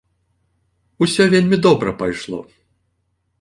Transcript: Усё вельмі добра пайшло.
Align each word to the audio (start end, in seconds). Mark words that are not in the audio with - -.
Усё 1.05 1.23
вельмі 1.33 1.57
добра 1.67 1.95
пайшло. 2.01 2.41